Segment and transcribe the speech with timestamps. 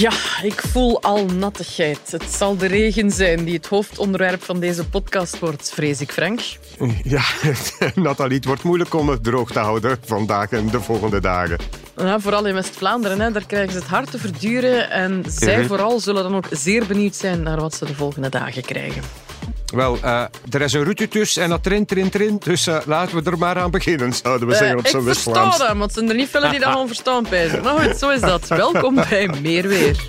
[0.00, 0.12] Ja,
[0.42, 1.98] ik voel al nattigheid.
[2.10, 6.40] Het zal de regen zijn die het hoofdonderwerp van deze podcast wordt, vrees ik, Frank.
[7.02, 7.22] Ja,
[7.94, 11.58] Nathalie, het wordt moeilijk om het droog te houden vandaag en de volgende dagen.
[11.96, 14.90] Ja, vooral in West-Vlaanderen, daar krijgen ze het hard te verduren.
[14.90, 15.66] En zij Mhm.
[15.66, 19.02] vooral zullen dan ook zeer benieuwd zijn naar wat ze de volgende dagen krijgen.
[19.72, 22.44] Wel, eh, er is een route tussen en dat trint, trint, trint.
[22.44, 25.06] Dus eh, laten we er maar aan beginnen, zouden we zeggen op Eh, zo'n ik
[25.06, 25.58] versta West-Vlaams.
[25.58, 27.62] dat, want het zijn er niet veel die dat gewoon verstaan pijzen.
[27.62, 28.48] Maar goed, zo is dat.
[28.48, 30.08] Welkom bij Meer Weer.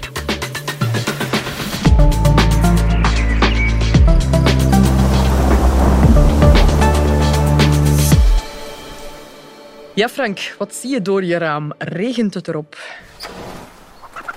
[9.93, 11.71] Ja, Frank, wat zie je door je raam?
[11.77, 12.77] Regent het erop?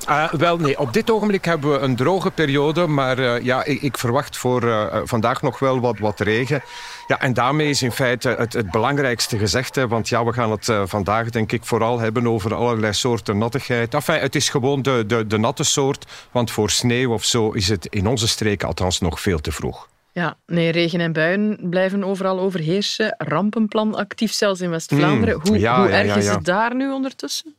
[0.06, 3.82] Eh, wel, nee, op dit ogenblik hebben we een droge periode, maar eh, ja, ik,
[3.82, 6.62] ik verwacht voor eh, vandaag nog wel wat, wat regen.
[7.06, 10.50] Ja, en daarmee is in feite het, het belangrijkste gezegd, hè, want ja, we gaan
[10.50, 13.94] het eh, vandaag denk ik vooral hebben over allerlei soorten nattigheid.
[13.94, 17.68] Enfin, het is gewoon de, de, de natte soort, want voor sneeuw of zo is
[17.68, 19.88] het in onze streken althans nog veel te vroeg.
[20.12, 23.14] Ja, nee, regen en buien blijven overal overheersen.
[23.18, 25.34] Rampenplan actief, zelfs in West-Vlaanderen.
[25.34, 27.54] Mm, hoe ja, hoe ja, erg ja, is het daar nu ondertussen?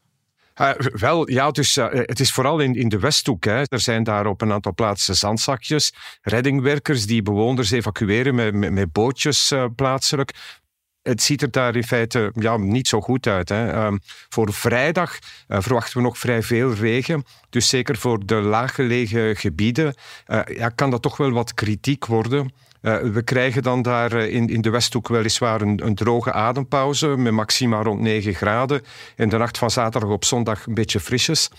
[0.56, 3.44] Eh, wel, ja, dus eh, het is vooral in, in de Westhoek.
[3.44, 3.64] Hè.
[3.64, 5.94] Er zijn daar op een aantal plaatsen zandzakjes.
[6.22, 10.32] Reddingwerkers die bewoners evacueren met, met, bootjes eh, plaatselijk.
[11.02, 13.50] Het ziet er daar in feite ja, niet zo goed uit.
[13.50, 13.72] Hè.
[13.72, 13.98] Ehm,
[14.30, 17.24] voor vrijdag eh, verwachten we nog vrij veel regen.
[17.50, 19.96] Dus zeker voor de laaggelegen gebieden
[20.46, 22.54] ja, kan dat toch wel wat kritiek worden.
[22.86, 27.08] Eh, we krijgen dan daar eh, in, in de Westhoek weliswaar een, een droge adempauze
[27.08, 28.82] met maxima rond 9 graden.
[29.16, 31.50] In de nacht van zaterdag op zondag een beetje frisjes.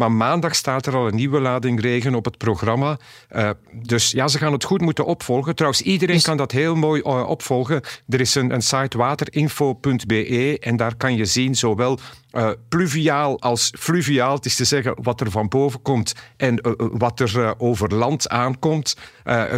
[0.00, 2.98] Maar maandag staat er al een nieuwe lading regen op het programma.
[3.28, 5.54] Eh, dus ja, ze gaan het goed moeten opvolgen.
[5.54, 7.82] Trouwens, iedereen kan dat heel mooi eh, opvolgen.
[8.08, 11.98] Er is een, een site waterinfo.be en daar kan je zien zowel
[12.30, 14.34] eh, pluviaal als fluviaal.
[14.34, 18.96] Het is te zeggen wat er van boven komt en wat er over land aankomt.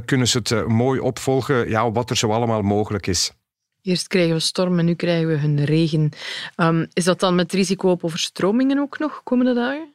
[0.05, 3.33] kunnen ze het mooi opvolgen, ja, wat er zo allemaal mogelijk is.
[3.83, 6.11] Eerst krijgen we storm en nu krijgen we hun regen.
[6.56, 9.93] Ehm, is dat dan met risico op overstromingen ook nog komende dagen?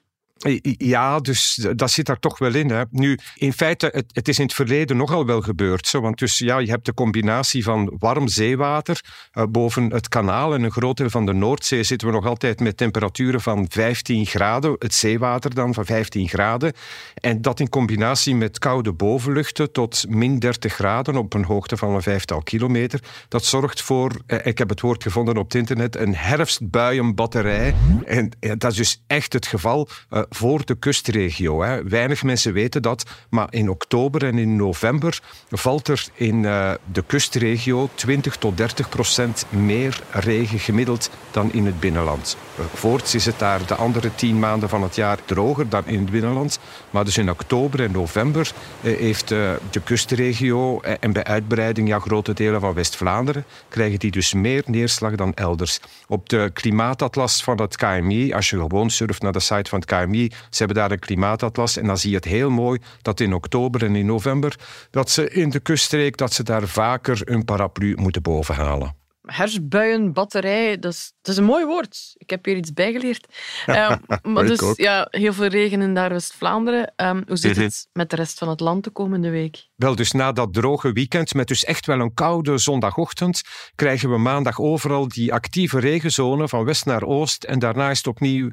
[0.78, 2.70] Ja, dus dat zit daar toch wel in.
[2.70, 2.84] Hè.
[2.90, 5.88] Nu, in feite, het, het is in het verleden nogal wel gebeurd.
[5.88, 10.54] Zo, want dus, ja, je hebt de combinatie van warm zeewater eh, boven het kanaal.
[10.54, 14.26] En een groot deel van de Noordzee zitten we nog altijd met temperaturen van 15
[14.26, 14.76] graden.
[14.80, 16.74] Het zeewater dan van 15 graden.
[17.16, 21.96] En dat in combinatie met koude bovenluchten tot min 30 graden op een hoogte van
[21.96, 23.00] een vijftal kilometer.
[23.28, 27.76] Dat zorgt voor, eh, ik heb het woord gevonden op het internet, een herfstbuienbatterij.
[28.06, 31.62] En dat is dus echt het geval eh, voor de kustregio.
[31.64, 31.84] Hè.
[31.84, 37.04] Weinig mensen weten dat, maar in oktober en in november valt er in eh, de
[37.08, 42.38] kustregio 20 tot 30 procent meer regen gemiddeld dan in het binnenland.
[42.58, 46.00] Eh, voorts is het daar de andere tien maanden van het jaar droger dan in
[46.00, 46.60] het binnenland.
[46.90, 48.52] Maar dus in oktober en november
[48.82, 54.34] eh, heeft de kustregio en bij uitbreiding ja, grote delen van West-Vlaanderen krijgen die dus
[54.34, 55.80] meer neerslag dan elders.
[56.08, 59.90] Op de klimaatatlas van het KMI, als je gewoon surft naar de site van het
[59.90, 63.34] KMI, ze hebben daar een klimaatatlas en dan zie je het heel mooi dat in
[63.34, 64.56] oktober en in november
[64.92, 68.96] dat ze in de kuststreek dat ze daar vaker een paraplu moeten bovenhalen.
[69.28, 72.14] Herfstbuien, batterij, dat is, dat is een mooi woord.
[72.18, 73.28] Ik heb hier iets bijgeleerd.
[73.66, 73.98] Ehm,
[74.34, 74.78] maar dus ook.
[74.78, 76.94] ja, heel veel regen in daar West-Vlaanderen.
[76.96, 77.64] Ehm, hoe zit Mhm.
[77.66, 79.68] het met de rest van het land de komende week?
[79.76, 83.42] Wel, dus na dat droge weekend, met dus echt wel een koude zondagochtend,
[83.76, 87.44] krijgen we maandag overal die actieve regenzone van west naar oost.
[87.44, 88.50] En daarna is het opnieuw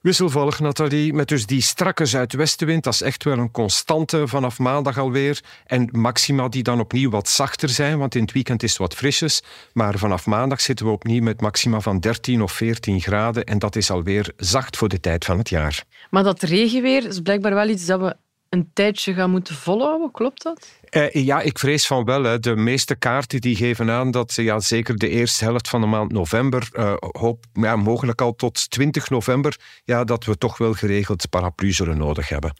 [0.00, 2.84] wisselvallig, Nathalie, met dus die strakke zuidwestenwind.
[2.84, 5.40] Dat is echt wel een constante vanaf maandag alweer.
[5.66, 8.94] En maxima die dan opnieuw wat zachter zijn, want in het weekend is het wat
[8.94, 9.42] frisjes.
[9.72, 13.44] Maar vanaf maandag zitten we opnieuw met maxima van 13 of 14 graden.
[13.44, 15.84] En dat is alweer zacht voor de tijd van het jaar.
[16.10, 18.16] Maar dat regenweer is blijkbaar wel iets dat we
[18.48, 20.10] een tijdje gaan moeten volhouden.
[20.10, 20.68] Klopt dat?
[20.88, 22.22] Eh, ja, ik vrees van wel.
[22.22, 22.38] Hè.
[22.38, 26.12] De meeste kaarten die geven aan dat ja, zeker de eerste helft van de maand
[26.12, 31.30] november, eh, hoop, ja, mogelijk al tot 20 november, ja, dat we toch wel geregeld
[31.30, 32.52] paraplu zullen nodig hebben.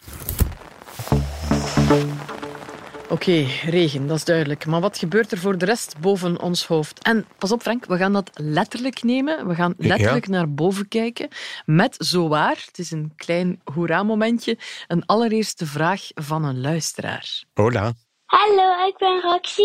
[3.10, 4.66] Oké, regen, dat is duidelijk.
[4.66, 7.02] Maar wat gebeurt er voor de rest boven ons hoofd?
[7.02, 9.48] En pas op, Frank, we gaan dat letterlijk nemen.
[9.48, 11.28] We gaan letterlijk naar boven kijken.
[11.64, 17.44] Met zowaar, het is een klein hoera-momentje, een allereerste vraag van een luisteraar.
[17.54, 17.92] Hola.
[18.24, 19.62] Hallo, ik ben Roxy.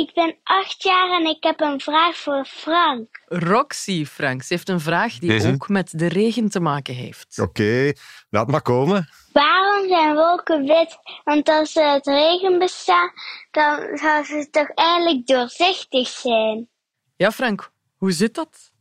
[0.00, 3.22] Ik ben acht jaar en ik heb een vraag voor Frank.
[3.26, 7.38] Roxy, Frank, ze heeft een vraag die ook met de regen te maken heeft.
[7.38, 7.92] Oké,
[8.30, 9.08] laat maar komen.
[9.32, 10.98] Waarom zijn wolken wit?
[11.24, 13.10] Want als ze uit regen bestaan,
[13.50, 16.68] dan zouden ze toch eigenlijk doorzichtig zijn?
[17.16, 18.72] Ja, Frank, hoe zit dat?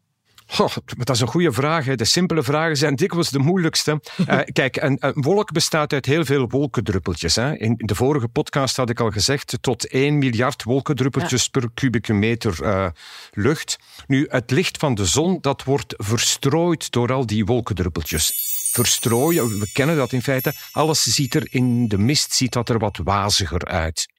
[0.97, 1.85] Dat is een goede vraag.
[1.85, 1.95] Hè.
[1.95, 4.01] De simpele vragen zijn dikwijls de moeilijkste.
[4.29, 7.35] Uh, kijk, een, een, wolk bestaat uit heel veel wolkendruppeltjes.
[7.35, 7.57] Hè.
[7.57, 12.57] In de vorige podcast had ik al gezegd, tot 1 miljard wolkendruppeltjes per kubieke meter
[12.61, 12.87] uh,
[13.31, 13.77] lucht.
[14.07, 19.59] Nu, het licht van de zon, dat wordt verstrooid door al die wolkendruppeltjes verstrooien.
[19.59, 20.53] We kennen dat in feite.
[20.71, 24.14] Alles ziet er in de mist ziet dat er wat waziger uit.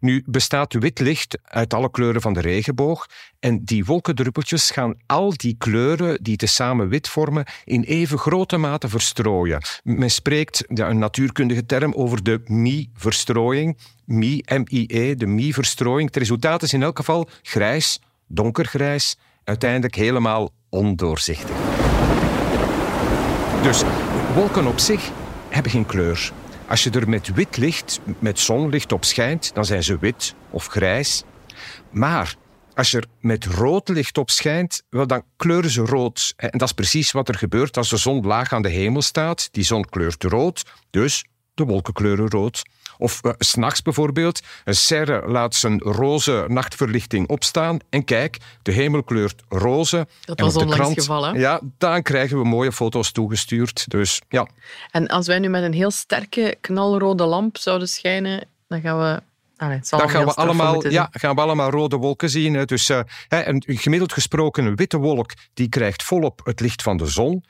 [0.00, 3.06] Nu bestaat wit licht uit alle kleuren van de regenboog
[3.40, 8.88] en die wolkendruppeltjes gaan al die kleuren die tezamen wit vormen in even grote mate
[8.88, 9.62] verstrooien.
[9.82, 13.76] Men spreekt, een natuurkundige term, over de Mi-verstrooiing.
[14.04, 16.08] Mi, M-I-E, de Mi-verstrooiing.
[16.08, 21.56] Het resultaat is in elk geval grijs, donkergrijs, uiteindelijk helemaal ondoorzichtig.
[23.62, 23.82] Dus
[24.34, 25.10] wolken op zich
[25.48, 26.32] hebben geen kleur.
[26.68, 30.66] Als je er met wit licht, met zonlicht op schijnt, dan zijn ze wit of
[30.66, 31.22] grijs.
[31.90, 32.34] Maar
[32.74, 36.34] als je er met rood licht op schijnt, wel, dan kleuren ze rood.
[36.36, 39.48] En dat is precies wat er gebeurt als de zon laag aan de hemel staat.
[39.52, 41.24] Die zon kleurt rood, dus
[41.54, 42.62] de wolken kleuren rood.
[42.98, 49.02] Of uh, s'nachts bijvoorbeeld, een serre laat zijn roze nachtverlichting opstaan en kijk, de hemel
[49.02, 50.06] kleurt roze.
[50.24, 53.90] Dat was onlangs krant, geval, Ja, dan krijgen we mooie foto's toegestuurd.
[53.90, 54.48] Dus, ja.
[54.90, 59.22] En als wij nu met een heel sterke knalrode lamp zouden schijnen, dan gaan we
[59.58, 62.64] dan gaan we, allemaal, ja, gaan we allemaal rode wolken zien.
[62.66, 67.06] Dus uh, een gemiddeld gesproken een witte wolk die krijgt volop het licht van de
[67.06, 67.44] zon.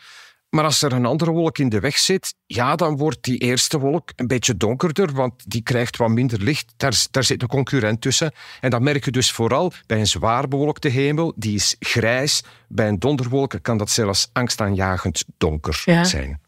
[0.51, 3.79] Maar als er een andere wolk in de weg zit, ja, dan wordt die eerste
[3.79, 6.75] wolk een beetje donkerder, want die krijgt wat minder licht.
[6.77, 8.33] Daar, daar zit een concurrent tussen.
[8.61, 12.43] En dat merk je dus vooral bij een zwaar bewolkte hemel, die is grijs.
[12.69, 16.41] Bij een donderwolk kan dat zelfs angstaanjagend donker zijn.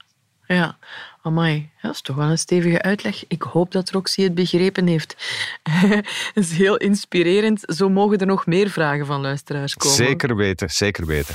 [0.47, 0.76] Ja,
[1.23, 1.70] amai.
[1.82, 3.25] Dat is toch wel een stevige uitleg.
[3.29, 5.17] Ik hoop dat Roxy het begrepen heeft.
[6.35, 7.62] dat is heel inspirerend.
[7.67, 9.97] Zo mogen er nog meer vragen van luisteraars komen.
[9.97, 11.35] Zeker weten, zeker weten.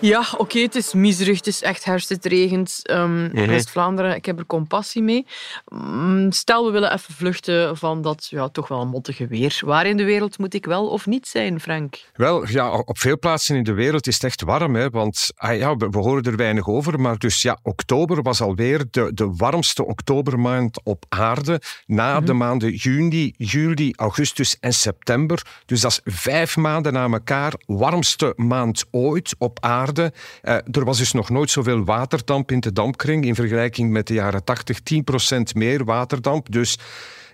[0.00, 2.80] Ja, oké, het is miserig, het is echt herfst, het regent.
[2.90, 5.26] Um, West-Vlaanderen, ik heb er compassie mee.
[5.64, 9.60] Mm, stel, we willen even vluchten van dat ja, toch wel mottige weer.
[9.64, 12.04] Waar in de wereld moet ik wel of niet zijn, Frank?
[12.14, 14.74] Wel, ja, op veel plaatsen in de wereld is het echt warm.
[14.74, 17.00] Hè, want ah, ja, we, horen er weinig over.
[17.00, 21.60] Maar dus ja, oktober was alweer de, de warmste oktobermaand op aarde.
[21.86, 22.36] Na de mhm.
[22.36, 25.42] maanden juni, juli, augustus en september.
[25.66, 29.84] Dus dat is vijf maanden na elkaar warmste maand ooit op aarde.
[29.94, 34.14] Uh, er was dus nog nooit zoveel waterdamp in de dampkring in vergelijking met de
[34.14, 36.52] jaren 80, 10% meer waterdamp.
[36.52, 36.78] Dus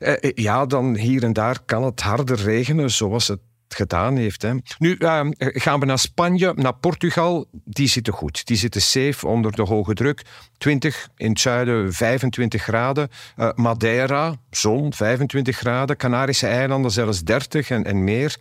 [0.00, 3.40] uh, ja, dan hier en daar kan het harder regenen, zoals het
[3.74, 4.42] gedaan heeft.
[4.42, 4.54] Hè.
[4.78, 7.46] Nu uh, gaan we naar Spanje, naar Portugal.
[7.64, 8.46] Die zitten goed.
[8.46, 10.22] Die zitten safe onder de hoge druk.
[10.58, 13.08] 20 in het zuiden, 25 graden.
[13.36, 15.96] Uh, Madeira, zon, 25 graden.
[15.96, 18.36] Canarische eilanden zelfs 30 en, en meer.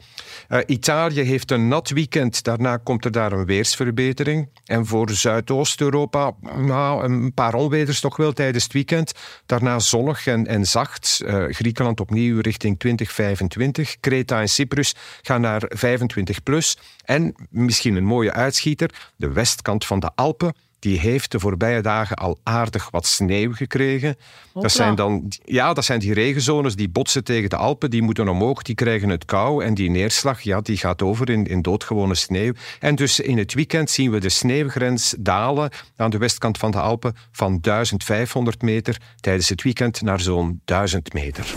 [0.50, 2.44] Uh, Italië heeft een nat weekend.
[2.44, 4.50] Daarna komt er daar een weersverbetering.
[4.66, 9.12] En voor Zuidoost-Europa nou, een paar onweders toch wel tijdens het weekend.
[9.46, 11.22] Daarna zonnig en, en zacht.
[11.26, 14.00] Uh, Griekenland opnieuw richting 2025.
[14.00, 16.78] Kreta en Cyprus gaan naar 25 plus.
[17.06, 22.16] En misschien een mooie uitschieter, de westkant van de Alpen die heeft de voorbije dagen
[22.16, 24.18] al aardig wat sneeuw gekregen.
[24.54, 28.28] Dat zijn, dan, ja, dat zijn die regenzones die botsen tegen de Alpen, die moeten
[28.28, 32.16] omhoog, die krijgen het kou en die neerslag ja, die gaat over in, in doodgewone
[32.16, 32.54] sneeuw.
[32.80, 36.80] En dus in het weekend zien we de sneeuwgrens dalen aan de westkant van de
[36.80, 41.56] Alpen van 1500 meter tijdens het weekend naar zo'n 1000 meter.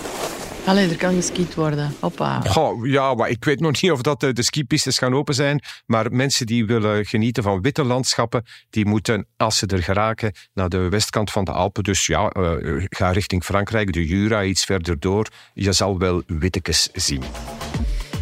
[0.67, 1.95] Allee, er kan geskiet worden.
[2.01, 2.43] Hoppa.
[2.83, 5.63] ja, maar ik weet nog niet of dat de, de skipistes gaan open zijn.
[5.87, 10.69] Maar mensen die willen genieten van witte landschappen, die moeten, als ze er geraken, naar
[10.69, 11.83] de westkant van de Alpen.
[11.83, 15.29] Dus ja, uh, ga richting Frankrijk, de Jura, iets verder door.
[15.55, 17.23] Je zal wel wittekes zien.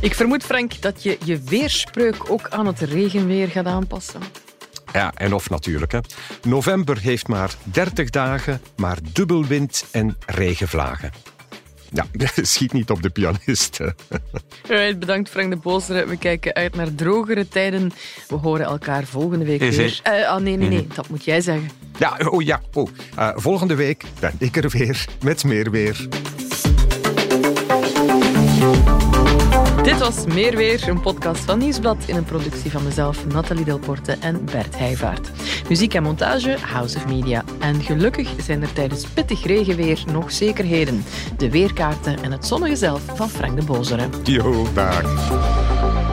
[0.01, 4.21] Ik vermoed, Frank, dat je je weerspreuk ook aan het regenweer gaat aanpassen.
[4.93, 5.93] Ja, en of natuurlijk.
[5.93, 5.99] Hè.
[6.43, 11.11] November heeft maar 30 dagen, maar dubbel wind en regenvlagen.
[11.93, 12.07] Ja,
[12.43, 13.79] schiet niet op de pianist.
[14.99, 16.07] Bedankt Frank de Bozere.
[16.07, 17.93] We kijken uit naar drogere tijden.
[18.29, 20.01] We horen elkaar volgende week weer.
[20.09, 20.87] Uh, oh, nee, nee, nee.
[20.95, 21.71] Dat moet jij zeggen.
[21.99, 22.61] Ja, oh ja.
[22.73, 22.89] Oh.
[23.19, 26.09] Uh, volgende week ben ik er weer met meer weer.
[29.83, 34.13] Dit was Meer Weer, een podcast van Nieuwsblad in een productie van mezelf, Nathalie Delporte
[34.13, 35.31] en Bert Heijvaart.
[35.69, 37.45] Muziek en montage, House of Media.
[37.61, 41.05] En gelukkig zijn er tijdens pittig regenweer nog zekerheden.
[41.37, 44.09] De weerkaarten en het zonnige zelf van Frank de Bozere.
[44.23, 46.12] Yo, dag.